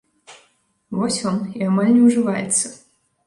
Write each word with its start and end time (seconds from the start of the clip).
Вось 0.99 1.19
вам, 1.25 1.37
і 1.59 1.63
амаль 1.69 1.91
не 1.97 2.01
ўжываецца. 2.07 2.65